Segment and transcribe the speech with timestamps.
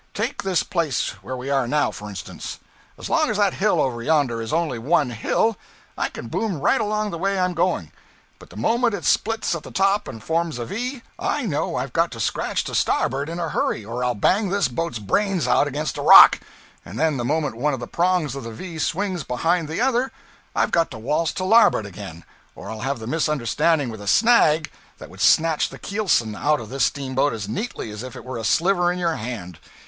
[0.15, 2.57] Take this place where we are now, for instance.
[2.97, 5.57] As long as that hill over yonder is only one hill,
[5.95, 7.91] I can boom right along the way I'm going;
[8.39, 11.93] but the moment it splits at the top and forms a V, I know I've
[11.93, 15.67] got to scratch to starboard in a hurry, or I'll bang this boat's brains out
[15.67, 16.39] against a rock;
[16.83, 20.11] and then the moment one of the prongs of the V swings behind the other,
[20.55, 22.23] I've got to waltz to larboard again,
[22.55, 26.69] or I'll have a misunderstanding with a snag that would snatch the keelson out of
[26.69, 29.59] this steamboat as neatly as if it were a sliver in your hand.